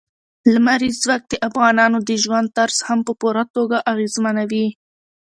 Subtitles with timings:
[0.53, 4.67] لمریز ځواک د افغانانو د ژوند طرز هم په پوره توګه اغېزمنوي.